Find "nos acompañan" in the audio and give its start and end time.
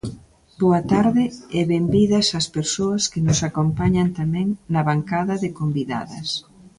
3.27-4.07